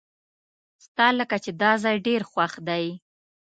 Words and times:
ستالکه 0.85 1.37
چې 1.43 1.51
داځای 1.61 1.97
ډیر 2.07 2.21
خوښ 2.31 2.53
دی. 2.67 2.85